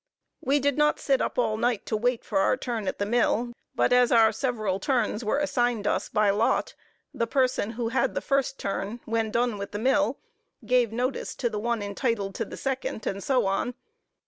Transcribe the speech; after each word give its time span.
We 0.43 0.59
did 0.59 0.79
not 0.79 0.99
sit 0.99 1.21
up 1.21 1.37
all 1.37 1.57
night 1.57 1.85
to 1.85 1.95
wait 1.95 2.25
for 2.25 2.39
our 2.39 2.57
turn 2.57 2.87
at 2.87 2.97
the 2.97 3.05
mill, 3.05 3.53
but 3.75 3.93
as 3.93 4.11
our 4.11 4.31
several 4.31 4.79
turns 4.79 5.23
were 5.23 5.37
assigned 5.37 5.85
us 5.85 6.09
by 6.09 6.31
lot, 6.31 6.73
the 7.13 7.27
person 7.27 7.69
who 7.73 7.89
had 7.89 8.15
the 8.15 8.19
first 8.21 8.57
turn, 8.57 8.99
when 9.05 9.29
done 9.29 9.59
with 9.59 9.73
the 9.73 9.77
mill, 9.77 10.17
gave 10.65 10.91
notice 10.91 11.35
to 11.35 11.51
the 11.51 11.59
one 11.59 11.83
entitled 11.83 12.33
to 12.33 12.45
the 12.45 12.57
second, 12.57 13.05
and 13.05 13.23
so 13.23 13.45
on. 13.45 13.75